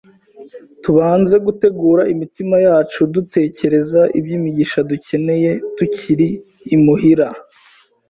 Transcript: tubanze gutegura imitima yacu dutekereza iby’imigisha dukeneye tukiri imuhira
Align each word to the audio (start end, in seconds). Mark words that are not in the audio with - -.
tubanze 0.83 1.35
gutegura 1.45 2.01
imitima 2.13 2.55
yacu 2.67 2.99
dutekereza 3.13 4.01
iby’imigisha 4.19 4.79
dukeneye 4.89 5.51
tukiri 5.77 6.27
imuhira 6.75 7.27